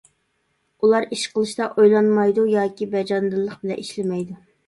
ئۇلار 0.85 1.05
ئىش 1.17 1.25
قىلىشتا 1.33 1.67
ئويلانمايدۇ 1.75 2.47
ياكى 2.53 2.89
بەجانىدىللىق 2.97 3.61
بىلەن 3.67 3.85
ئىشلىمەيدۇ. 3.85 4.41